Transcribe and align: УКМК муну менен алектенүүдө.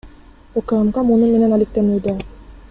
УКМК 0.61 0.97
муну 1.11 1.29
менен 1.35 1.55
алектенүүдө. 1.59 2.17